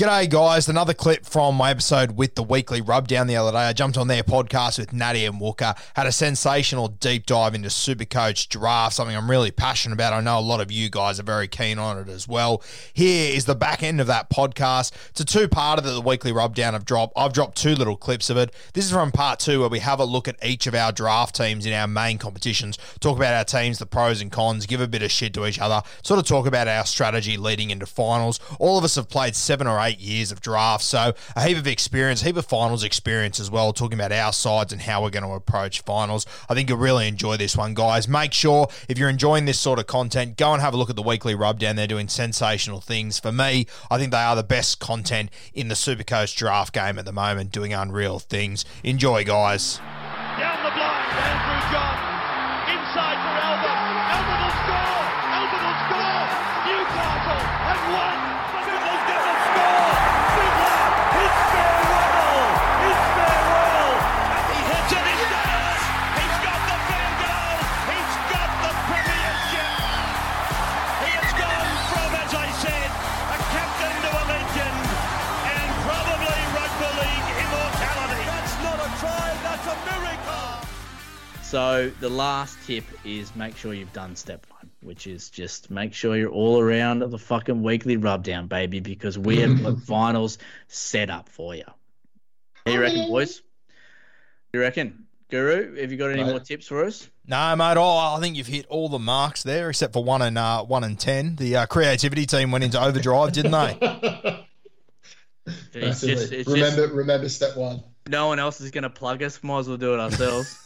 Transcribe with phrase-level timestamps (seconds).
[0.00, 0.66] G'day, guys.
[0.66, 3.58] Another clip from my episode with the weekly rubdown the other day.
[3.58, 7.68] I jumped on their podcast with Natty and Walker, had a sensational deep dive into
[7.68, 10.14] Supercoach draft, something I'm really passionate about.
[10.14, 12.62] I know a lot of you guys are very keen on it as well.
[12.94, 14.92] Here is the back end of that podcast.
[15.10, 17.12] It's a two part of the weekly rubdown I've dropped.
[17.14, 18.54] I've dropped two little clips of it.
[18.72, 21.36] This is from part two, where we have a look at each of our draft
[21.36, 24.88] teams in our main competitions, talk about our teams, the pros and cons, give a
[24.88, 28.40] bit of shit to each other, sort of talk about our strategy leading into finals.
[28.58, 31.66] All of us have played seven or eight years of draft, so a heap of
[31.66, 35.24] experience, heap of finals experience as well, talking about our sides and how we're going
[35.24, 36.26] to approach finals.
[36.48, 38.06] I think you'll really enjoy this one, guys.
[38.06, 40.96] Make sure if you're enjoying this sort of content, go and have a look at
[40.96, 41.76] the weekly rubdown.
[41.76, 43.18] They're doing sensational things.
[43.18, 47.04] For me, I think they are the best content in the Supercoach draft game at
[47.04, 48.64] the moment, doing unreal things.
[48.84, 49.78] Enjoy, guys.
[50.38, 51.96] Down the blind, Andrew John.
[52.70, 53.29] Inside
[81.50, 85.92] So the last tip is make sure you've done step one, which is just make
[85.92, 90.38] sure you're all around the fucking weekly rubdown, baby, because we have got finals
[90.68, 91.64] set up for you.
[92.64, 93.42] How you reckon, boys?
[94.52, 95.74] You reckon, Guru?
[95.80, 96.30] Have you got any Mate.
[96.30, 97.10] more tips for us?
[97.26, 97.76] No, mate.
[97.76, 100.84] Oh, I think you've hit all the marks there, except for one and uh, one
[100.84, 101.34] and ten.
[101.34, 104.46] The uh, creativity team went into overdrive, didn't they?
[105.72, 107.82] It's just, it's remember, just remember step one.
[108.08, 109.42] No one else is going to plug us.
[109.42, 110.58] Might as well do it ourselves.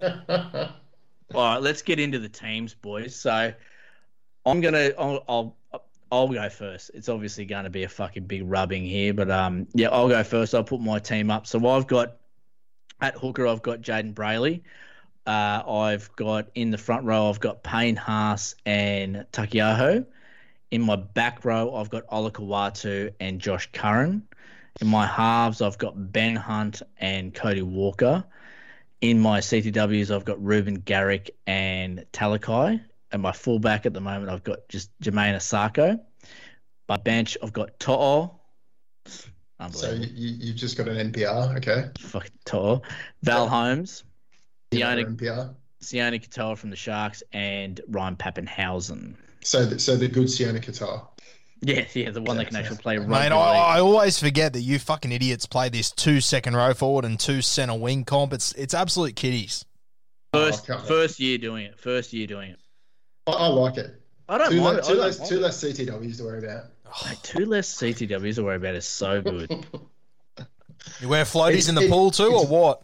[1.34, 3.14] All right, let's get into the teams, boys.
[3.14, 3.52] So
[4.44, 5.56] I'm gonna, I'll, I'll,
[6.10, 6.90] I'll go first.
[6.92, 10.22] It's obviously going to be a fucking big rubbing here, but um, yeah, I'll go
[10.24, 10.54] first.
[10.54, 11.46] I'll put my team up.
[11.46, 12.16] So I've got
[13.00, 14.62] at hooker, I've got Jayden Brailey.
[15.26, 20.04] Uh, I've got in the front row, I've got Payne Haas and Taukeiaho.
[20.70, 24.26] In my back row, I've got Olakau'atu and Josh Curran.
[24.80, 28.24] In my halves, I've got Ben Hunt and Cody Walker.
[29.00, 32.82] In my CTWs, I've got Ruben Garrick and Talakai.
[33.12, 36.00] And my fullback at the moment, I've got just Jamayne Isaako.
[36.88, 38.40] My bench, I've got To'o.
[39.72, 41.90] So you, you, you've just got an NPR, okay?
[41.98, 42.82] Fucking To'o.
[43.22, 44.04] Val Holmes.
[44.72, 45.54] Sione, NPR.
[45.82, 49.14] Sione Katoa from the Sharks and Ryan Papenhuyzen.
[49.42, 51.06] So, the, so the good Sione Katoa.
[51.62, 53.32] Yeah, yeah, the one that can actually play rugby Mate.
[53.32, 57.20] I, I always forget that you fucking idiots play this two second row forward and
[57.20, 58.32] two centre wing comp.
[58.32, 59.64] It's it's absolute kiddies.
[60.32, 61.78] First, Oh, first year doing it.
[61.78, 62.60] First year doing it.
[63.26, 64.00] I, I like it.
[64.28, 64.84] I don't Two, mind le- it.
[64.84, 65.40] I two, don't less, mind two it.
[65.42, 66.64] less CTWs to worry about.
[67.06, 69.66] Mate, two less CTWs to worry about is so good.
[71.00, 72.82] You wear floaties It's- in the it- pool too, or what?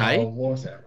[0.00, 0.84] hey, Oh, whatever.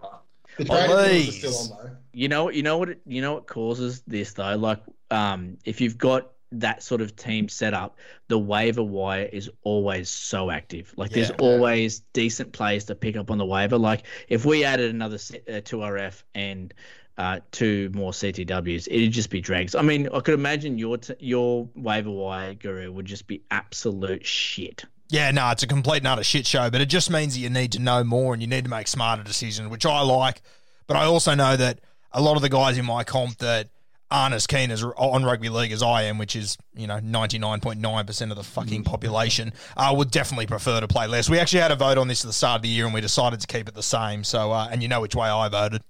[0.58, 1.38] The trade rules are please.
[1.38, 1.96] still on, though.
[2.12, 4.56] you know, you know what, it, you know what causes this though.
[4.56, 9.50] Like, um, if you've got that sort of team set up, the waiver wire is
[9.64, 10.92] always so active.
[10.96, 11.36] Like, there's Yeah.
[11.40, 13.76] always decent players to pick up on the waiver.
[13.78, 15.18] Like, if we added another
[15.52, 16.72] uh, two RF and
[17.18, 19.74] uh, two more CTWs, it'd just be drags.
[19.74, 24.24] I mean, I could imagine your t- your waiver wire guru would just be absolute
[24.24, 24.84] shit.
[25.10, 27.50] Yeah, no, it's a complete and utter shit show, but it just means that you
[27.50, 30.42] need to know more and you need to make smarter decisions, which I like.
[30.86, 31.80] But I also know that
[32.12, 33.68] a lot of the guys in my comp that
[34.10, 37.38] aren't as keen as on rugby league as I am, which is you know ninety
[37.38, 41.28] nine point nine percent of the fucking population, uh, would definitely prefer to play less.
[41.28, 43.00] We actually had a vote on this at the start of the year, and we
[43.00, 44.24] decided to keep it the same.
[44.24, 45.82] So, uh, and you know which way I voted.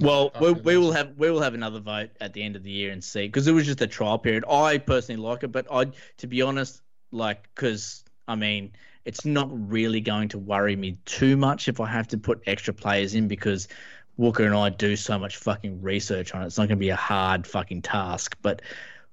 [0.00, 2.70] Well, we, we will have we will have another vote at the end of the
[2.70, 4.44] year and see because it was just a trial period.
[4.48, 5.86] I personally like it, but I,
[6.18, 6.82] to be honest,
[7.12, 8.72] like because I mean,
[9.04, 12.74] it's not really going to worry me too much if I have to put extra
[12.74, 13.68] players in because
[14.16, 16.46] Walker and I do so much fucking research on it.
[16.46, 18.62] It's not going to be a hard fucking task, but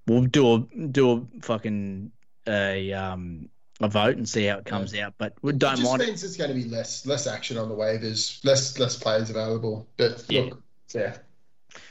[0.06, 2.12] we'll do a do a fucking
[2.48, 3.50] a um
[3.80, 5.14] a vote and see how it comes out.
[5.18, 6.02] But we don't just mind.
[6.02, 6.08] it.
[6.08, 9.88] means it's going to be less less action on the waivers, less less players available.
[9.98, 10.42] But Yeah.
[10.42, 10.64] look,
[10.94, 11.18] yeah,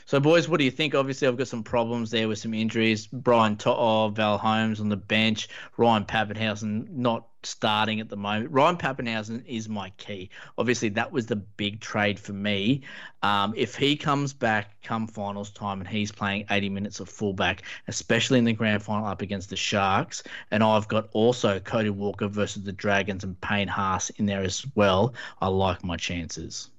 [0.05, 0.95] So, boys, what do you think?
[0.95, 3.07] Obviously, I've got some problems there with some injuries.
[3.07, 8.51] Brian To'o, Val Holmes on the bench, Ryan Papenhuyzen not starting at the moment.
[8.51, 10.29] Ryan Papenhuyzen is my key.
[10.57, 12.81] Obviously, that was the big trade for me.
[13.23, 17.63] Um, if he comes back come finals time and he's playing 80 minutes of fullback,
[17.87, 22.27] especially in the grand final up against the Sharks, and I've got also Cody Walker
[22.27, 26.69] versus the Dragons and Payne Haas in there as well, I like my chances.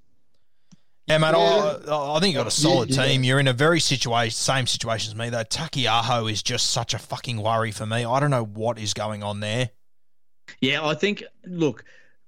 [1.08, 1.32] Yeah, mate.
[1.32, 1.78] Yeah.
[1.88, 3.08] I, I think you've got a solid Yeah, yeah.
[3.08, 3.24] team.
[3.24, 5.44] You're in a very situation, same situation as me though.
[5.44, 8.04] Taukeiaho is just such a fucking worry for me.
[8.04, 9.70] I don't know what is going on there.
[10.60, 11.84] Yeah, I think look,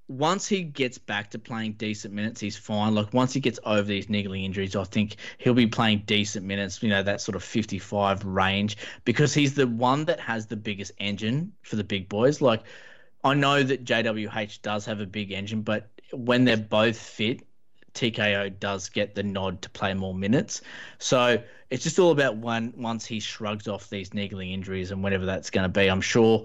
[0.09, 2.95] once he gets back to playing decent minutes, he's fine.
[2.95, 6.83] Like once he gets over these niggling injuries, I think he'll be playing decent minutes,
[6.83, 10.93] you know, that sort of 55 range because he's the one that has the biggest
[10.99, 12.41] engine for the big boys.
[12.41, 12.63] Like
[13.25, 17.43] I know that JWH does have a big engine, but when they're both fit,
[17.95, 20.61] TKO does get the nod to play more minutes.
[20.99, 25.27] So it's just all about when once he shrugs off these niggling injuries and whenever
[25.27, 25.89] that's going to be.
[25.89, 26.45] I'm sure.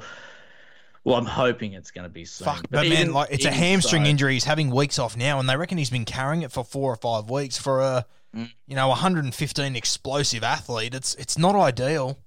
[1.04, 2.46] Well, I'm hoping it's going to be soon.
[2.46, 4.34] Fuck, but, man, even- like it's a hamstring so- injury.
[4.34, 6.96] He's having weeks off now, and they reckon he's been carrying it for four or
[6.96, 8.06] five weeks for a,
[8.36, 8.52] Mm.
[8.68, 10.94] you know, 115 explosive athlete.
[10.96, 12.18] It's it's not ideal.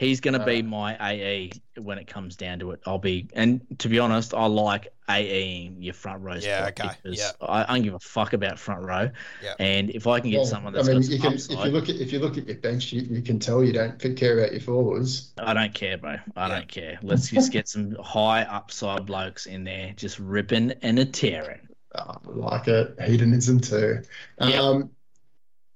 [0.00, 2.80] He's going to Uh, be my AE when it comes down to it.
[2.86, 6.38] I'll be, and to be honest, I like AEing your front row.
[6.38, 7.32] Yeah, spot okay, because yeah.
[7.40, 9.10] I, I don't give a fuck about front row.
[9.40, 9.54] Yeah.
[9.58, 11.64] And if I can get Well, someone I that's mean, got you can, upside, if
[11.64, 13.98] you look at if you look at your bench, you, you can tell you don't
[14.16, 15.34] care about your forwards.
[15.38, 16.18] I don't care, bro.
[16.36, 16.54] I Yeah.
[16.56, 16.98] don't care.
[17.02, 21.68] Let's just get some high upside blokes in there, just ripping and a tearing.
[21.94, 23.00] Oh, I like it.
[23.00, 24.02] Hedonism too.
[24.38, 24.64] Yep.
[24.64, 24.90] Um,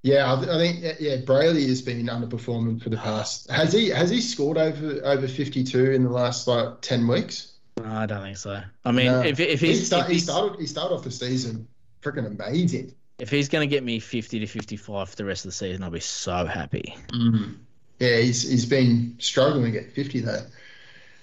[0.04, 3.50] yeah, I, think yeah, Brailey has been underperforming for the past.
[3.50, 7.52] Has he has he scored over over fifty two in the last like ten weeks?
[7.78, 8.60] No, I don't think so.
[8.84, 9.22] I mean, No.
[9.22, 11.66] if if he, start, if he started he started off the season
[12.02, 12.94] freaking amazing.
[13.18, 15.82] if he's going to get me fifty to fifty-five for the rest of the season,
[15.82, 16.94] I'll be so happy.
[17.98, 20.42] Yeah, he's he's been struggling to get fifty though.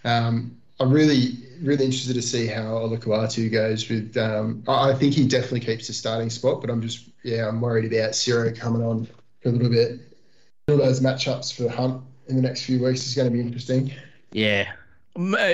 [0.03, 4.17] Um, I'm really really interested to see how Olakau'atu goes with.
[4.17, 7.91] Um, I, think he definitely keeps the starting spot, but I'm just yeah I'm worried
[7.93, 9.05] about Ciro coming on
[9.41, 10.17] for a little bit.
[10.67, 13.91] All those matchups for Hunt in the next few weeks is going to be interesting.
[14.31, 14.71] Yeah.
[15.15, 15.53] Uh,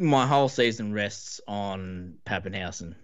[0.00, 2.94] My whole season rests on Papenhuyzen.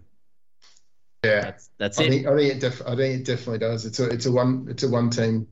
[1.24, 2.08] Yeah, That's that's I it.
[2.10, 3.86] think I think it def- I think it definitely does.
[3.86, 5.46] It's a it's a one it's a one team.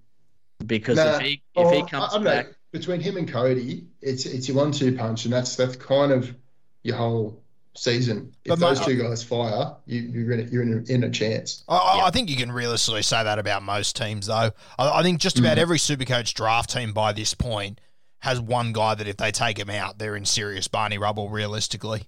[0.67, 3.29] because Nah, if he if he comes I, I don't back, know, between him and
[3.31, 6.35] Cody, it's it's your one two punch, and that's that's kind of
[6.83, 7.43] your whole
[7.77, 8.33] season.
[8.45, 11.11] If But those two guys fire, you you're in a, you're in a, in a
[11.11, 11.63] chance.
[11.69, 12.05] I- I, Yeah.
[12.05, 14.51] I think you can realistically say that about most teams, though.
[14.79, 15.61] I, I think just about Mm.
[15.61, 17.81] every Supercoach draft team by this point
[18.21, 21.29] has one guy that if they take him out, they're in serious Barney rubble.
[21.31, 22.03] Realistically,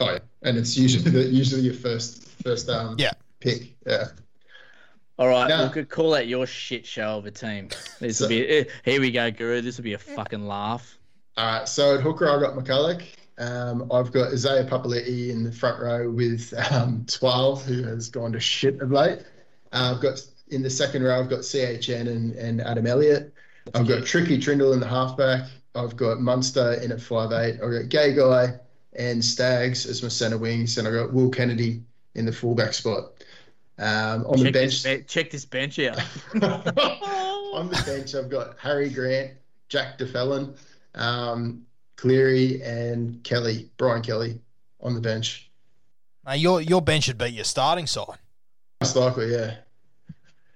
[0.00, 0.18] Oh, yeah.
[0.42, 3.12] and it's usually the, usually your first first um Yeah.
[3.40, 3.74] pick.
[3.86, 4.08] Yeah,
[5.18, 5.64] all right, No.
[5.66, 7.68] we could call that your shit show of a team.
[8.00, 9.60] This will be eh, here we go, Guru.
[9.60, 10.98] This will be a fucking laugh.
[11.36, 13.02] All right, so at hooker, I've got McCullough.
[13.38, 18.32] Um, I've got Isaiah Papali'i in the front row with um, 12, who has gone
[18.32, 19.20] to shit of late.
[19.72, 23.32] Uh, I've got in the second row, I've got CHN and, and Adam Elliott.
[23.74, 25.48] I've got Tricky Trindall in the halfback.
[25.74, 27.62] I've got Munster in at 5'8.
[27.62, 28.54] I've got Gay Guy
[28.94, 30.78] and Staggs as my centre wings.
[30.78, 31.82] And I've got Will Kennedy
[32.14, 33.17] in the fullback spot.
[33.78, 35.98] Um, on the Check bench, this, be- check this bench out.
[36.34, 39.32] on the bench, I've got Harry Grant,
[39.68, 40.54] Jack de Belin,
[40.96, 41.62] um,
[41.96, 44.40] Cleary, and Kelly, Brian Kelly
[44.80, 45.50] on the bench.
[46.26, 48.18] now, your your bench should be your starting side.
[48.80, 49.56] Most likely, yeah.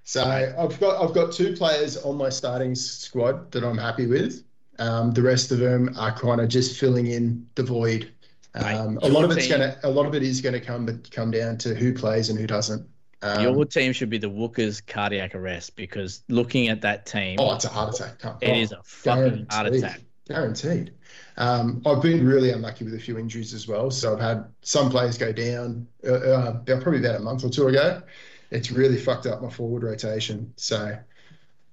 [0.05, 4.43] So I've got I've got two players on my starting squad that I'm happy with.
[4.79, 8.11] Um, the rest of them are kind of just filling in the void.
[8.55, 11.11] Um, a lot of it's team- gonna a lot of it is gonna come but
[11.11, 12.87] come down to who plays and who doesn't.
[13.23, 17.55] Um, Your team should be the Wookers cardiac arrest because looking at that team, oh,
[17.55, 18.21] it's a heart attack.
[18.41, 18.55] It oh.
[18.55, 20.01] is a fucking heart attack.
[20.29, 20.93] Guaranteed.
[21.37, 23.91] Um, I've been really unlucky with a few injuries as well.
[23.91, 27.69] So I've had some players go down uh, uh, probably about a month or two
[27.69, 28.03] ago.
[28.51, 30.53] It's really fucked up my forward rotation.
[30.57, 30.97] So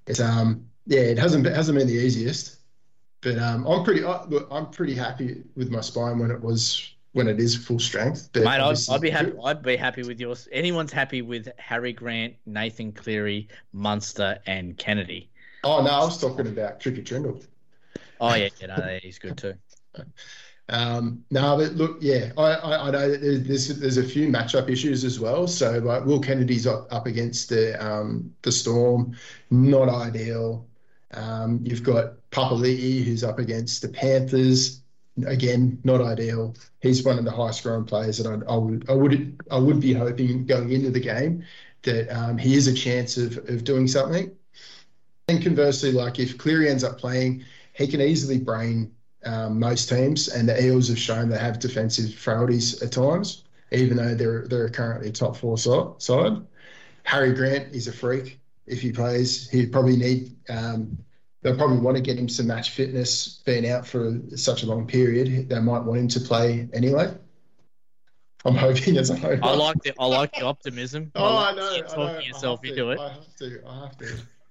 [0.07, 2.57] it's um yeah, it hasn't been, hasn't been the easiest,
[3.21, 6.95] but um, I'm pretty I, look, I'm pretty happy with my spine when it was
[7.13, 8.29] when it is full strength.
[8.33, 9.33] But Mate, I'd, I'd be happy.
[9.43, 10.47] I'd be happy with yours.
[10.51, 15.29] Anyone's happy with Harry Grant, Nathan Cleary, Munster, and Kennedy.
[15.63, 17.43] Oh no, I was talking about Cricket Trindall.
[18.21, 19.53] Oh yeah, yeah no, he's good too.
[20.71, 24.27] Um, no, but look, yeah, I, I, I know that there's, there's there's a few
[24.27, 25.47] matchup issues as well.
[25.47, 29.15] So like Will Kennedy's up, up against the um, the Storm,
[29.49, 30.67] not ideal.
[31.11, 34.81] Um, you've got Papali'i who's up against the Panthers,
[35.27, 36.55] again not ideal.
[36.81, 39.79] He's one of the highest scoring players that I, I would I would I would
[39.79, 41.43] be hoping going into the game
[41.83, 44.31] that um, he is a chance of of doing something.
[45.27, 48.91] And conversely, like if Cleary ends up playing, he can easily brain
[49.25, 53.97] um, most teams, and the Eels have shown they have defensive frailties at times, even
[53.97, 56.41] though they're they're currently a top four si- side.
[57.03, 58.39] Harry Grant is a freak.
[58.65, 60.35] If he plays, he'd probably need.
[60.49, 60.97] Um,
[61.41, 64.85] they'll probably want to get him some match fitness, being out for such a long
[64.87, 65.49] period.
[65.49, 67.13] They might want him to play anyway.
[68.45, 69.39] I'm hoping as a hope.
[69.43, 71.11] I like the I like the optimism.
[71.15, 71.71] Oh, I like know.
[71.71, 72.11] you I talking know.
[72.19, 72.99] I yourself into to, it.
[72.99, 73.61] I have to.
[73.67, 74.05] I have to.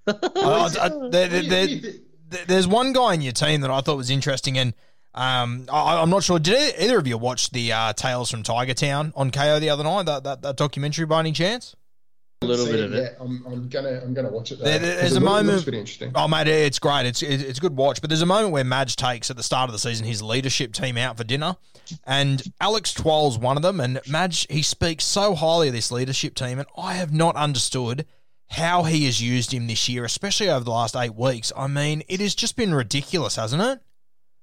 [0.37, 2.03] Oh, I- I- there- there- What do you- there- what do you think?
[2.31, 4.75] Th- There's one guy in your team that I thought was interesting, and
[5.15, 6.39] um, I, I'm not sure.
[6.39, 9.83] Did either of you watch the uh, Tales from Tiger Town on Kayo the other
[9.85, 10.05] night?
[10.05, 11.75] That, that, that documentary by any chance?
[12.41, 13.17] A little bit of it.
[13.19, 14.59] Yeah, I'm, I'm gonna I'm gonna watch it.
[14.61, 16.13] Though, There- there- there's it a looks- moment- Looks pretty interesting.
[16.15, 17.05] Oh, mate, it's great.
[17.05, 18.01] It's it's a good watch.
[18.01, 20.73] But there's a moment where Madge takes at the start of the season his leadership
[20.73, 21.57] team out for dinner,
[22.05, 23.81] and Alex Twal's one of them.
[23.81, 28.07] And Madge he speaks so highly of this leadership team, and I have not understood
[28.51, 31.53] how he has used him this year, especially over the last eight weeks.
[31.57, 33.81] I mean, it has just been ridiculous, hasn't it?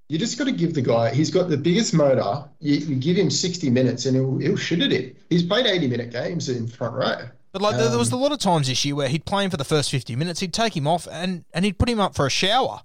[0.10, 1.12] You just got to give the guy.
[1.16, 2.44] He's got the biggest motor.
[2.60, 5.16] You, you give him 60 minutes, and he'll he'll shoot at it.
[5.30, 7.30] He's played 80 minute games in front row.
[7.56, 9.46] But like, there there was a Um, lot of times this year where he'd play
[9.46, 12.02] him for the first fifty minutes, he'd take him off, and and he'd put him
[12.02, 12.82] up for a shower.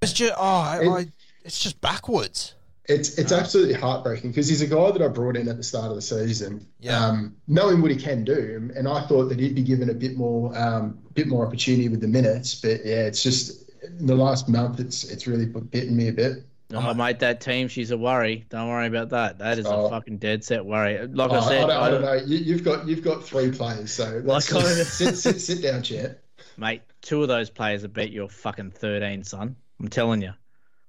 [0.00, 1.06] It's just oh, It- I,
[1.44, 2.54] it's just backwards.
[2.86, 5.90] It's it's absolutely heartbreaking because he's a guy that I brought in at the start
[5.90, 6.98] of the season, Yeah.
[7.08, 10.16] um, knowing what he can do, and I thought that he'd be given a bit
[10.16, 12.54] more um, bit more opportunity with the minutes.
[12.54, 16.42] But yeah, it's just in the last month, it's it's really bitten me a bit.
[16.72, 18.46] Oh, mate, that team, she's a worry.
[18.48, 19.38] Don't worry about that.
[19.38, 19.86] That is Oh.
[19.86, 21.06] a fucking dead set worry.
[21.06, 22.12] Like Oh, I said, I, don't, I don't know.
[22.26, 26.20] You, you've got you've got three players, so Like just sit, sit sit down, chat.
[26.56, 29.56] mate, two of those players have bet your fucking 13, son.
[29.80, 30.32] I'm telling you.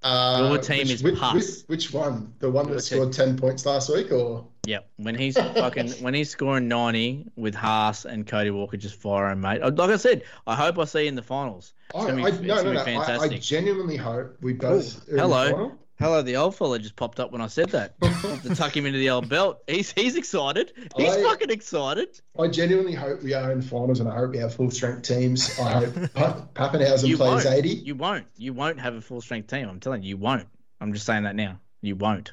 [0.04, 2.34] Uh, Your team which, is which, which, which one?
[2.40, 4.90] The one that scored ten points last week, or Yep.
[4.96, 9.60] When he's fucking when he's scoring 90 with Haas and Cody Walker just firing, mate.
[9.60, 11.74] Like I said, I hope I see you in the finals.
[11.94, 13.00] It's I, gonna be, I, it's no, gonna no, be no.
[13.00, 15.08] I, I genuinely hope we both.
[15.08, 15.72] in the Hello.
[15.98, 18.00] Hello, the old fella just popped up when I said that.
[18.42, 19.62] to tuck him into the old belt.
[19.68, 20.72] He's he's excited.
[20.96, 22.20] He's I- fucking excited.
[22.38, 25.02] I genuinely hope we are in the finals, and I hope we have full strength
[25.02, 25.58] teams.
[25.60, 25.88] I hope
[26.54, 27.46] Papenhuyzen You plays won't.
[27.46, 27.70] eighty.
[27.70, 28.26] You won't.
[28.36, 29.68] You won't have a full strength team.
[29.68, 30.46] I'm telling you, you won't.
[30.80, 31.58] I'm just saying that now.
[31.82, 32.32] You won't.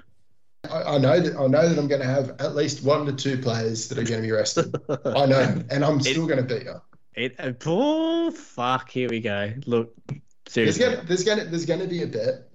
[0.69, 3.13] I, I know that I know that I'm going to have at least one to
[3.13, 4.75] two players that are going to be rested.
[5.05, 6.81] I know, and I'm still going to beat you.
[7.15, 8.89] It, uh, oh fuck!
[8.89, 9.53] Here we go.
[9.65, 12.49] Look, There's seriously, going to, there's going to there's going to be a bet.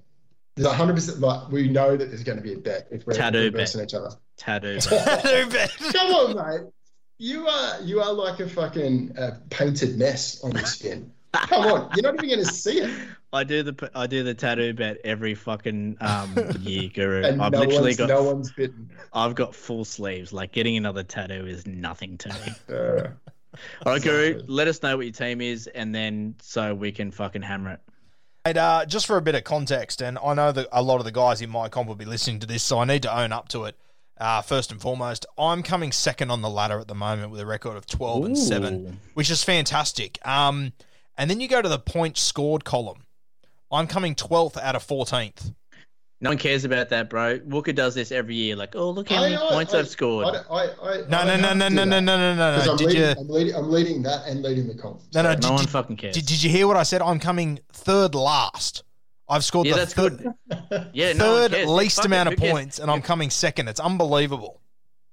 [0.56, 3.14] There's hundred percent like we know that there's going to be a bet if we're
[3.14, 3.75] Tattoo bet.
[3.75, 4.11] each other.
[4.37, 4.78] tattoo.
[5.92, 6.70] Come on, mate.
[7.18, 11.11] You are you are like a fucking uh, painted mess on the skin.
[11.32, 12.90] Come on, you're not even going to see it.
[13.35, 17.25] I do the I do the tattoo bet every fucking um year, Guru.
[17.25, 18.91] And I've no literally one's got no one's bitten.
[19.12, 20.33] I've got full sleeves.
[20.33, 22.53] Like getting another tattoo is nothing to me.
[22.75, 23.09] Uh,
[23.87, 24.53] All right, Guru, Exactly.
[24.53, 27.81] let us know what your team is, and then so we can fucking hammer it.
[28.45, 31.05] And, uh, just for a bit of context, and I know that a lot of
[31.05, 33.31] the guys in my comp will be listening to this, so I need to own
[33.31, 33.76] up to it.
[34.19, 37.47] Uh, first and foremost, I'm coming second on the ladder at the moment with a
[37.47, 40.19] record of 12 and 7, which is fantastic.
[40.26, 40.73] Um,
[41.17, 43.03] and then you go to the points scored column.
[43.71, 45.52] I'm coming 12th out of 14th.
[46.21, 47.40] No one cares about that, bro.
[47.44, 48.56] Wooker does this every year.
[48.56, 50.26] Like, oh, look how I- many I- points I- I've scored.
[50.28, 52.73] I, I, I, No, no, no, no, no, no, no, no, no, 'Cause no.
[52.73, 53.09] I'm leading, you?
[53.18, 55.00] I'm leading, I'm leading that and leading the comp.
[55.12, 55.35] No, no.
[55.35, 56.14] no one did- fucking cares.
[56.14, 57.02] did, did you hear what I said?
[57.02, 58.85] I'm coming third last.
[59.28, 60.18] I've scored yeah, the that's third,
[60.50, 60.90] good.
[60.94, 63.68] Yeah, no one third least Fuck it, amount of points, and I'm coming second.
[63.68, 64.61] It's unbelievable.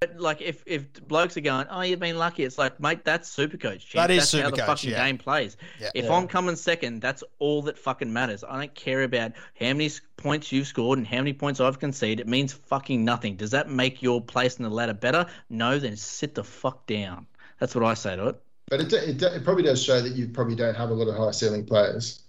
[0.02, 2.44] But, like if if blokes are going, oh, you've been lucky.
[2.44, 3.86] It's like, mate, that's super coach.
[3.86, 4.08] champ.
[4.08, 5.06] That is that's how the Supercoach, fucking yeah.
[5.06, 5.58] game plays.
[5.80, 5.92] Yeah.
[5.94, 6.14] If Yeah.
[6.14, 8.44] I'm coming second, that's all that fucking matters.
[8.44, 12.20] I don't care about how many points you've scored and how many points I've conceded.
[12.20, 13.36] It means fucking nothing.
[13.36, 15.28] Does that make your place in the ladder better?
[15.52, 17.28] No, then sit the fuck down.
[17.60, 18.42] That's what I say to it.
[18.72, 21.16] But it, it, it probably does show that you probably don't have a lot of
[21.16, 22.24] high ceiling players.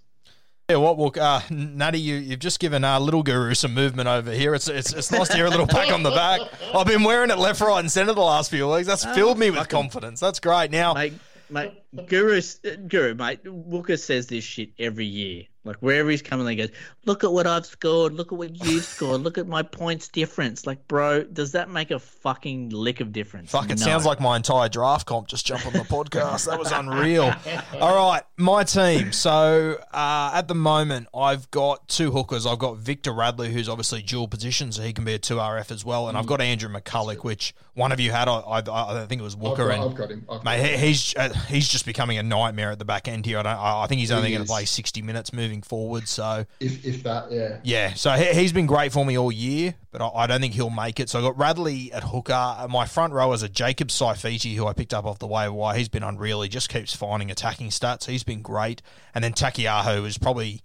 [0.69, 0.97] Yeah, what?
[0.97, 4.55] Well, uh, Natty, you, you've just given uh, little guru some movement over here.
[4.55, 6.39] It's, it's it's nice to hear a little pat on the back.
[6.73, 8.87] I've been wearing it left, right, and centre the last few weeks.
[8.87, 10.21] That's filled me with confidence.
[10.21, 10.71] That's great.
[10.71, 11.13] Now, Mate,
[11.49, 11.73] mate,
[12.07, 12.41] Guru,
[12.87, 15.43] Guru, mate, Wooker says this shit every year.
[15.65, 16.69] Like wherever he's coming, he goes,
[17.05, 18.13] "Look at what I've scored.
[18.13, 19.21] Look at what you've scored.
[19.21, 23.51] Look at my points difference." Like, bro, does that make a fucking lick of difference?
[23.51, 23.85] Fuck, it No.
[23.85, 26.47] sounds like my entire draft comp just jumped on the podcast.
[26.47, 27.33] That was unreal.
[27.79, 29.11] All right, my team.
[29.13, 32.45] So uh, at the moment, I've got two hookers.
[32.45, 35.85] I've got Victor Radley, who's obviously dual position, so he can be a 2RF as
[35.85, 36.09] well.
[36.09, 38.27] And I've got Andrew McCullough, which one of you had.
[38.27, 39.67] I, I, I think it was I've Walker.
[39.67, 40.25] got, and I've got him.
[40.29, 40.79] I've got Mate, him.
[40.79, 43.39] he- he's uh, he's just becoming a nightmare at the back end here.
[43.39, 43.53] I don't.
[43.57, 46.07] I I think he's only He going to play sixty minutes moving forward.
[46.07, 47.59] So If, if that, yeah.
[47.63, 50.53] yeah, so he, he's been great for me all year, but I, I don't think
[50.53, 51.09] he'll make it.
[51.09, 52.33] So I got Radley at hooker.
[52.33, 55.53] Uh, My front row is a Jacob Saifiti, who I picked up off the waiver
[55.53, 55.77] wire.
[55.77, 56.41] He's been unreal.
[56.41, 58.05] He just keeps finding attacking stats.
[58.05, 58.81] He's been great.
[59.13, 60.61] And then Taukeiaho is probably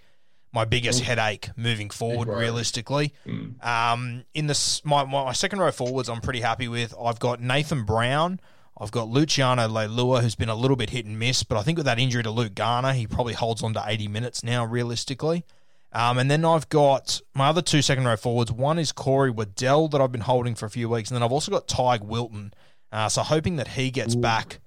[0.50, 3.12] my biggest headache moving forward, realistically.
[3.60, 6.94] Um, in the s- my, my my second row forwards, I'm pretty happy with.
[7.00, 8.40] I've got Nathan Brown.
[8.80, 11.76] I've got Luciano Leilua, who's been a little bit hit and miss, but I think
[11.78, 15.44] with that injury to Luke Garner, he probably holds on to 80 minutes now, realistically.
[15.92, 18.52] Um, and then I've got my other two second row forwards.
[18.52, 21.32] One is Corey Waddell that I've been holding for a few weeks, and then I've
[21.32, 22.52] also got Teig Wilton.
[22.92, 24.60] Uh, so hoping that he gets back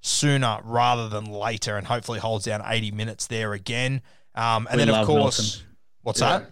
[0.00, 4.00] sooner rather than later, and hopefully holds down 80 minutes there again.
[4.34, 5.66] Um, and We then of course, Wilton.
[6.02, 6.38] what's Yeah.
[6.38, 6.50] that?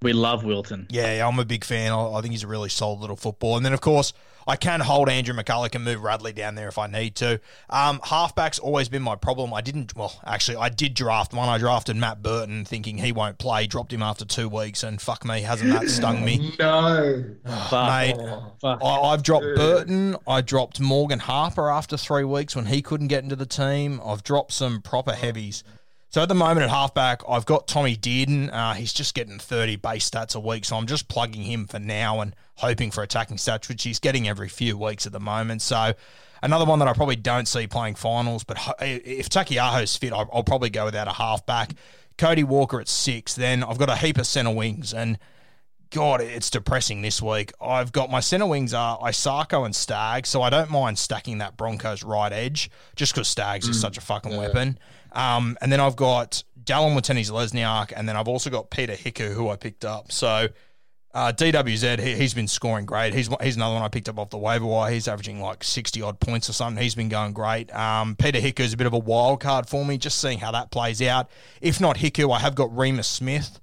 [0.00, 0.86] We love Wilton.
[0.90, 1.92] Yeah, yeah, I'm a big fan.
[1.92, 3.56] I, I think he's a really solid little football.
[3.56, 4.12] And then, of course,
[4.46, 7.40] I can hold Andrew McCullough and move Radley down there if I need to.
[7.70, 9.52] Um, halfback's always been my problem.
[9.54, 11.48] I didn't, well, actually, I did draft one.
[11.48, 15.24] I drafted Matt Burton thinking he won't play, dropped him after two weeks, and fuck
[15.24, 16.52] me, hasn't that stung me?
[16.58, 17.24] No.
[17.70, 17.88] Fuck.
[17.88, 18.16] Mate,
[18.60, 18.80] Fuck.
[18.82, 20.16] I, I've dropped Burton.
[20.26, 24.00] I dropped Morgan Harper after three weeks when he couldn't get into the team.
[24.04, 25.64] I've dropped some proper heavies.
[26.12, 28.52] So at the moment at halfback, I've got Tommy Dearden.
[28.52, 31.78] Uh, he's just getting 30 base stats a week, so I'm just plugging him for
[31.78, 35.62] now and hoping for attacking stats, which he's getting every few weeks at the moment.
[35.62, 35.94] So
[36.42, 40.44] another one that I probably don't see playing finals, but if Taukeiaho's fit, I'll, I'll
[40.44, 41.72] probably go without a halfback.
[42.18, 43.34] Cody Walker at six.
[43.34, 45.18] Then I've got a heap of centre wings, and
[45.92, 47.52] God, it's depressing this week.
[47.60, 51.58] I've got my centre wings are Isaako and Stagg, so I don't mind stacking that
[51.58, 54.78] Broncos right edge just because Staggs is such a fucking weapon.
[55.12, 59.50] Um, and then I've got Dallin Watene-Zelezniak, and then I've also got Peta Hiku, who
[59.50, 60.10] I picked up.
[60.10, 60.48] So
[61.12, 63.12] uh, DWZ, he, he's been scoring great.
[63.12, 64.90] He's he's another one I picked up off the waiver wire.
[64.90, 66.82] He's averaging like 60 odd points or something.
[66.82, 67.70] He's been going great.
[67.74, 70.52] Um, Peta Hiku is a bit of a wild card for me, just seeing how
[70.52, 71.30] that plays out.
[71.60, 73.60] If not Hiku, I have got Reimis Smith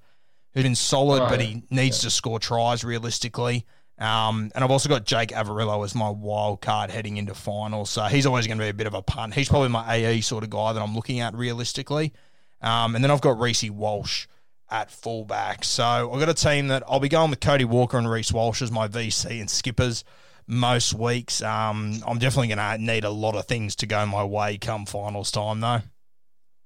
[0.60, 3.66] who's been solid, but he needs to score tries realistically.
[3.98, 7.90] Um, and I've also got Jake Averillo as my wild card heading into finals.
[7.90, 9.34] So he's always going to be a bit of a punt.
[9.34, 12.14] He's probably my AE sort of guy that I'm looking at realistically.
[12.62, 14.28] Um, and then I've got Reece Walsh
[14.72, 15.66] at fullback.
[15.66, 18.62] So I've got a team that I'll be going with Cody Walker and Reece Walsh
[18.62, 20.04] as my VC and skippers
[20.48, 21.42] most weeks.
[21.42, 24.86] Um, I'm definitely going to need a lot of things to go my way come
[24.86, 25.82] finals time, though.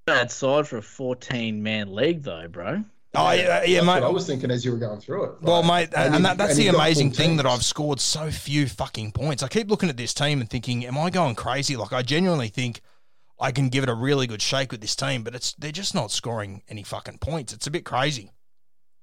[0.06, 2.84] Bad side for a 14 man league, though, bro.
[3.15, 3.93] Oh, yeah, yeah That's mate.
[4.02, 5.32] what I was thinking as you were going through it.
[5.41, 7.45] Well, mate, and, you- that, that's and the amazing full thing that.
[7.45, 9.43] I've scored so few fucking points.
[9.43, 11.76] I keep looking at this team and thinking, am I going crazy?
[11.78, 12.82] Like, I genuinely think
[13.39, 15.93] I can give it a really good shake with this team, but it's they're just
[15.93, 17.54] not scoring any fucking points.
[17.54, 18.32] It's a bit crazy.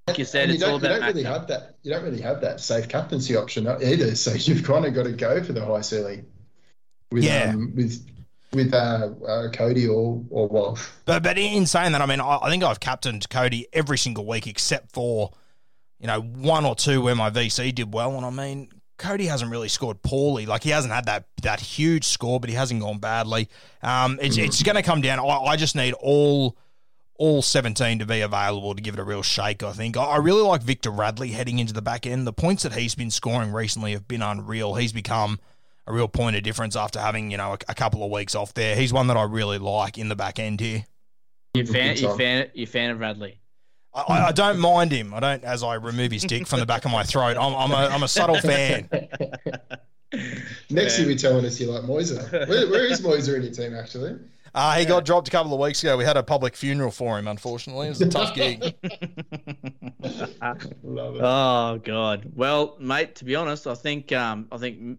[0.08, 1.76] Like you said, And you it's all don't, you about don't really have that.
[1.82, 4.16] You don't really have that safe captaincy option either.
[4.16, 6.26] So you've kind of got to go for the high ceiling
[7.12, 7.50] with Yeah.
[7.54, 8.04] um, with
[8.52, 10.86] with uh, uh, Cody or or Walsh.
[11.04, 14.26] But but in saying that, I mean, I, I think I've captained Cody every single
[14.26, 15.30] week except for
[15.98, 18.68] you know one or two where my VC did well, and I mean.
[18.98, 20.44] Cody hasn't really scored poorly.
[20.44, 23.48] Like he hasn't had that that huge score, but he hasn't gone badly.
[23.82, 25.18] Um, it's it's going to come down.
[25.18, 26.54] I, I just need all
[27.20, 29.98] all 17 to be available to give it a real shake, I think.
[29.98, 32.26] I really like Victor Radley heading into the back end.
[32.26, 34.74] The points that he's been scoring recently have been unreal.
[34.74, 35.38] He's become
[35.90, 38.54] a real point of difference after having, you know, a, a couple of weeks off
[38.54, 38.76] there.
[38.76, 40.86] He's one that I really like in the back end here.
[41.54, 43.40] You fan, Good you fan, you fan of Radley.
[43.92, 45.12] I, I, I don't mind him.
[45.12, 47.36] I don't, as I remove his dick from the back of my throat.
[47.36, 48.88] I'm, I'm, a, I'm a subtle fan.
[50.70, 52.48] Next, you'll be telling us you like Moiser.
[52.48, 54.18] Where, where is Moiser in your team, actually?
[54.54, 55.96] Uh, he got dropped a couple of weeks ago.
[55.96, 57.86] We had a public funeral for him, unfortunately.
[57.86, 58.60] It was a tough gig.
[60.82, 61.22] Love it.
[61.22, 62.32] Oh God.
[62.34, 64.98] Well, mate, to be honest, I think um, I think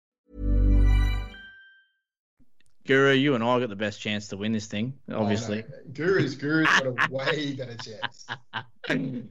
[2.85, 5.63] Guru, you and I got the best chance to win this thing, obviously.
[5.63, 5.93] Oh, no.
[5.93, 8.25] Guru's Guru's got a way better chance.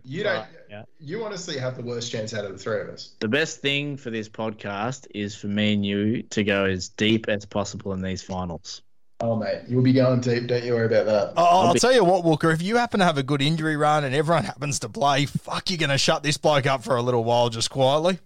[0.04, 0.36] You don't.
[0.36, 0.82] Right, yeah.
[1.00, 3.14] You honestly have the worst chance out of the three of us.
[3.18, 7.28] The best thing for this podcast is for me and you to go as deep
[7.28, 8.82] as possible in these finals.
[9.22, 10.46] Oh mate, you'll be going deep.
[10.46, 11.32] Don't you worry about that.
[11.36, 12.50] Oh, I'll be- tell you what, Walker.
[12.52, 15.68] If you happen to have a good injury run and everyone happens to play, fuck,
[15.68, 18.18] you're going to shut this bloke up for a little while, just quietly.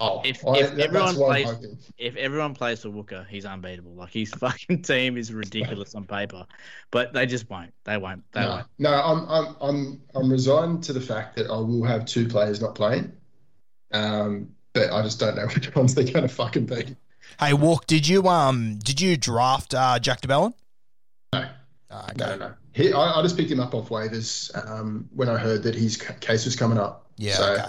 [0.00, 3.24] Oh, If- I- if that- everyone that's what I'm plays- If everyone plays for Wooker,
[3.30, 3.94] he's unbeatable.
[3.94, 6.44] Like his fucking team is ridiculous on paper,
[6.90, 7.72] but they just won't.
[7.84, 8.24] They won't.
[8.32, 8.66] They No, won't.
[8.78, 12.60] no, I'm I'm I'm I'm resigned to the fact that I will have two players
[12.60, 13.12] not playing.
[13.92, 16.96] Um, but I just don't know which ones they're going to fucking be.
[17.38, 20.52] Hey, Walk, did you um did you draft uh, Jack de Belin?
[21.32, 21.46] No.
[21.90, 22.14] Ah, okay.
[22.16, 22.54] No, no.
[22.72, 25.96] He, I, I just picked him up off waivers um, when I heard that his
[25.98, 27.06] case was coming up.
[27.18, 27.64] Yeah, So, okay.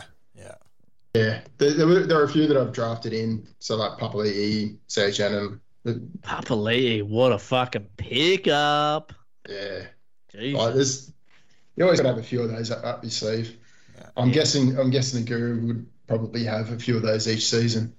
[1.13, 1.21] Yeah.
[1.21, 3.47] Yeah, there, there, were, there are a few that I've drafted in.
[3.59, 9.13] So like Papali'i, CHN, and Papali'i, what a fucking pickup.
[9.47, 9.85] yeah,
[10.31, 10.59] Jesus.
[10.59, 11.13] like there's
[11.75, 13.57] you always got to have a few of those up, up your sleeve.
[14.17, 17.93] I'm guessing I'm guessing the Guru would probably have a few of those each season.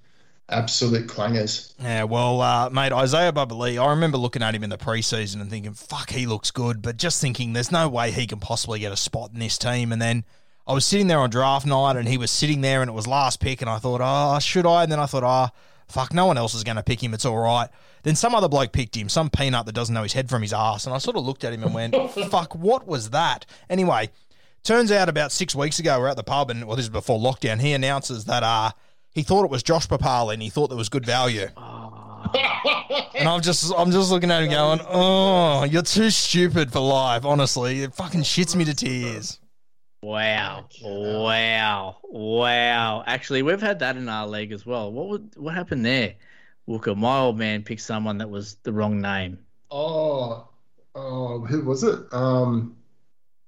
[0.49, 1.73] Absolute clangers.
[1.81, 5.49] Yeah, well, uh, mate, Isaiah Bubbley, I remember looking at him in the preseason and
[5.49, 8.93] thinking, fuck, he looks good, but just thinking there's no way he can possibly get
[8.93, 9.91] a spot in this team.
[9.91, 10.25] And then
[10.67, 13.07] I was sitting there on draft night and he was sitting there and it was
[13.07, 14.85] last pick, and I thought, oh, should I?
[14.85, 15.55] And then I thought, oh,
[15.89, 17.13] fuck, no one else is going to pick him.
[17.13, 17.69] It's all right.
[18.03, 20.53] Then some other bloke picked him, some peanut that doesn't know his head from his
[20.53, 20.87] ass.
[20.87, 21.95] And I sort of looked at him and went,
[22.31, 23.47] fuck, what was that?
[23.69, 24.11] Anyway,
[24.63, 27.19] turns out about six weeks ago, we're at the pub, and well, this is before
[27.19, 27.61] lockdown.
[27.61, 28.71] He announces that uh,
[29.11, 31.49] he thought it was Josh Papalii and he thought there was good value.
[31.57, 32.01] Ah.
[33.17, 37.25] And I'm just, I'm just looking at him going, "Oh, you're too stupid for life."
[37.25, 39.39] Honestly, it fucking shits me to tears.
[40.05, 40.69] Wow.
[40.83, 41.97] Wow.
[42.03, 43.05] Wow.
[43.07, 44.93] Actually, we've had that in our league as well.
[44.93, 46.15] What would what happened there?
[46.67, 49.39] Wooker, my old man picked someone that was the wrong name.
[49.71, 50.49] Oh,
[50.95, 52.01] oh, who was it?
[52.13, 52.77] Um,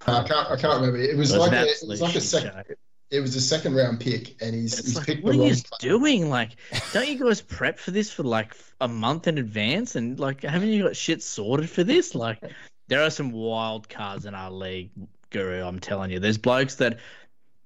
[0.06, 0.96] I can't I can't remember.
[0.98, 2.64] It was It was like a, it was like a second.
[2.68, 2.74] show.
[3.10, 6.30] It was a second round pick, and he's he's like, picked what are you doing?
[6.30, 6.56] Like,
[6.92, 9.94] don't you guys prep for this for like a month in advance?
[9.94, 12.14] And like, haven't you got shit sorted for this?
[12.14, 12.42] Like,
[12.88, 14.90] there are some wild cards in our league,
[15.30, 15.62] Guru.
[15.64, 16.98] I'm telling you, there's blokes that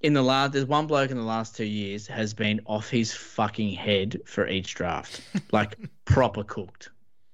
[0.00, 3.12] in the last, there's one bloke in the last two years has been off his
[3.12, 5.20] fucking head for each draft,
[5.52, 6.90] like proper cooked.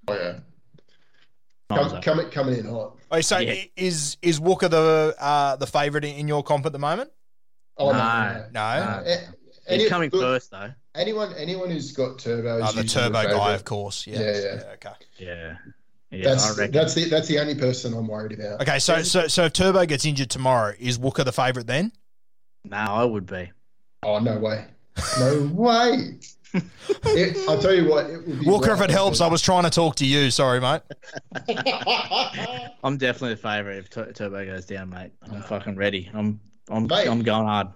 [0.09, 0.39] Oh, yeah.
[1.69, 2.03] Time's Come, up.
[2.05, 2.97] coming coming in hot.
[3.11, 3.55] Oh, so Yeah.
[3.77, 7.11] is is Walker the uh, the favourite in in your comp at the moment?
[7.77, 9.03] Oh no, No, no, no.
[9.03, 9.77] No, no.
[9.77, 10.73] He's coming look, first though.
[10.95, 12.61] Anyone anyone who's got turbo.
[12.63, 13.55] oh, the turbo guy, favourite.
[13.55, 14.07] of course.
[14.07, 14.63] Yeah, Yeah, yeah.
[14.75, 14.93] okay.
[15.19, 15.57] Yeah,
[16.11, 16.25] yeah.
[16.35, 18.61] That's that's the that's the only person I'm worried about.
[18.63, 21.93] Okay, so so so if Turbo gets injured tomorrow, is Walker the favourite then?
[22.65, 23.51] No, I would be.
[24.03, 24.65] Oh no way,
[25.19, 26.19] no way.
[27.05, 28.07] It- I'll tell you what.
[28.09, 30.31] It would be Walker, if it helps, I was trying to talk to you.
[30.31, 30.81] Sorry, mate.
[32.83, 35.13] I'm definitely the favourite if Tur- Turbo goes down, mate.
[35.23, 36.11] I'm fucking ready.
[36.15, 36.41] I'm
[36.71, 37.09] I'm Mate.
[37.09, 37.69] I'm going hard.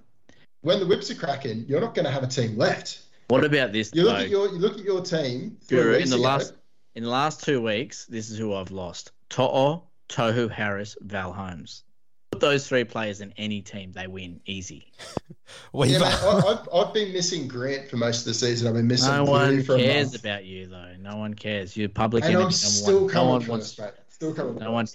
[0.62, 3.00] when the whips are cracking, you're not going to have a team left.
[3.28, 4.22] What about this You look though?
[4.24, 5.56] at your you look at your team.
[5.68, 6.54] Guru, in the ago, last
[6.94, 11.84] in the last two weeks, this is who I've lost: To'o, Tohu Harris, Val Holmes.
[12.32, 14.92] Put those three players in any team, they win easy.
[15.74, 18.68] Yeah, mate, I, I've, I've been missing Grant for most of the season.
[18.68, 20.20] I've been missing No one for a cares month.
[20.24, 20.94] about you though.
[21.00, 21.76] No one cares.
[21.76, 23.06] You're public And enemy I'm number still one.
[23.08, 23.78] No coming one first, wants.
[23.80, 23.90] mate.
[24.10, 24.86] Still coming No one.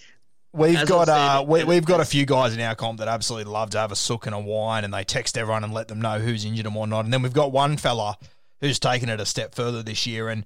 [0.54, 3.52] We've As got uh, we, we've got a few guys in our comp that absolutely
[3.52, 6.00] love to have a sook and a wine, and they text everyone and let them
[6.00, 7.04] know who's injured and whatnot.
[7.04, 8.18] And then we've got one fella
[8.62, 10.46] who's taken it a step further this year, and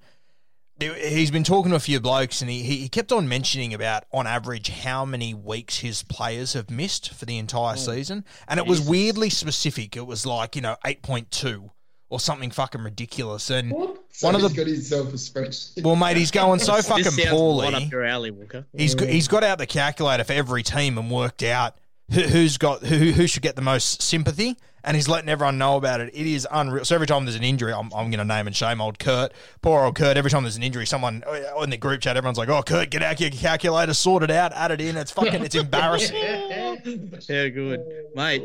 [0.80, 4.28] he's been talking to a few blokes, and he he kept on mentioning about on
[4.28, 7.86] average how many weeks his players have missed for the entire mm.
[7.86, 9.96] season, and it was weirdly specific.
[9.96, 11.72] It was like you know eight point two
[12.10, 13.72] or something fucking ridiculous, and.
[13.72, 13.98] What?
[14.12, 15.84] So One of he's the- got himself a spreadsheet.
[15.84, 17.72] Well, mate, he's going so fucking sounds poorly.
[17.72, 18.66] right up your alley, Walker.
[18.76, 21.78] He's he's got out the calculator for every team and worked out
[22.12, 25.78] who, who's got who, who should get the most sympathy, and he's letting everyone know
[25.78, 26.10] about it.
[26.14, 26.86] It is unreal.
[26.86, 29.32] So every time there's an injury, I'm, I'm going to name and shame old Kurt,
[29.62, 30.18] poor old Kurt.
[30.18, 32.90] Every time there's an injury, someone uh, in the group chat, everyone's like, "Oh, Kurt,
[32.90, 36.16] get out your calculator, sort it out, add it in." It's fucking, it's embarrassing.
[37.28, 37.82] Yeah, good,
[38.16, 38.44] mate.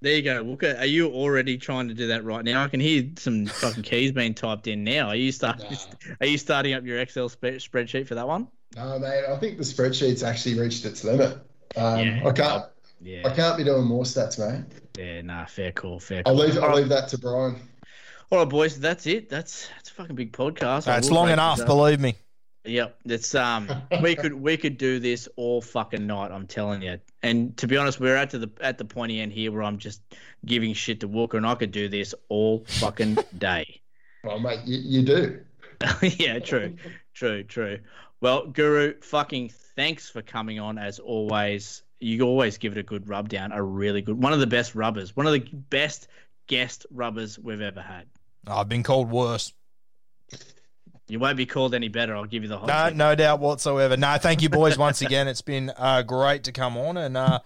[0.00, 0.76] There you go, Walker.
[0.78, 2.62] Are you already trying to do that right now?
[2.62, 5.08] I can hear some fucking keys being typed in now.
[5.08, 5.64] Are you start?
[6.20, 8.48] Are you starting up your Excel spe- spreadsheet for that one?
[8.76, 9.24] No, mate.
[9.28, 11.38] I think the spreadsheet's actually reached its limit.
[11.76, 12.22] Um, Yeah.
[12.28, 12.64] I can't.
[13.24, 14.64] I can't be doing more stats, mate.
[14.98, 15.22] yeah.
[15.22, 16.32] Nah, fair call, fair call.
[16.32, 16.54] I'll call.
[16.54, 16.62] leave.
[16.62, 17.60] I'll leave that to Brian.
[18.30, 18.78] all right, boys.
[18.80, 19.28] That's it.
[19.28, 20.88] That's that's a fucking big podcast.
[20.88, 22.16] I it's long enough, this believe me.
[22.66, 23.70] Yep, it's um
[24.02, 26.30] we could we could do this all fucking night.
[26.32, 26.98] I'm telling you.
[27.22, 29.78] And to be honest, we're at to the at the pointy end here where I'm
[29.78, 30.00] just
[30.46, 33.82] giving shit to Walker, and I could do this all fucking day.
[34.22, 35.40] Well, mate, you, you do.
[36.02, 36.76] yeah, true,
[37.12, 37.80] true, true.
[38.22, 41.82] Well, Guru, fucking thanks for coming on as always.
[42.04, 44.74] You always give it a good rub down, a really good one of the best
[44.74, 45.40] rubbers, one of the
[45.70, 46.08] best
[46.46, 48.04] guest rubbers we've ever had.
[48.46, 49.52] I've been called worse.
[51.08, 52.14] You won't be called any better.
[52.14, 52.96] I'll give you the hot No, tip.
[52.96, 53.96] no doubt whatsoever.
[53.96, 55.28] No, thank you, boys, once again.
[55.28, 57.40] It's been uh, great to come on, and uh,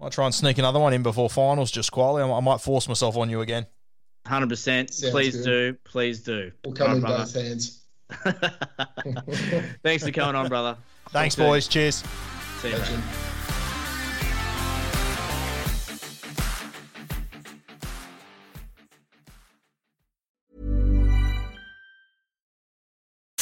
[0.00, 2.22] I'll try and sneak another one in before finals, just quietly.
[2.22, 3.66] I I might force myself on you again.
[4.26, 4.90] Hundred percent.
[5.10, 5.44] Please good.
[5.44, 5.76] do.
[5.84, 6.52] Please do.
[6.64, 7.82] We'll come All in right, both hands.
[8.22, 8.52] brother.
[9.82, 10.76] Thanks for coming on, brother.
[11.10, 11.50] Thanks, Talk soon.
[11.50, 11.68] boys.
[11.68, 12.04] Cheers.
[12.60, 12.76] See you,